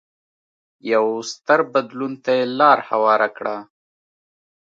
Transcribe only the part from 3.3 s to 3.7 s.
کړه.